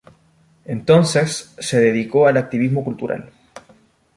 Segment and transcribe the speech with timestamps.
[0.65, 3.29] Entonces se dedicó al activismo cultural.